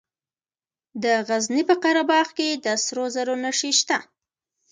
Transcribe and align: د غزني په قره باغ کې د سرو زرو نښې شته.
د 1.03 1.05
غزني 1.27 1.61
په 1.69 1.75
قره 1.83 2.03
باغ 2.09 2.27
کې 2.37 2.49
د 2.65 2.67
سرو 2.83 3.05
زرو 3.15 3.35
نښې 3.43 3.71
شته. 3.79 3.97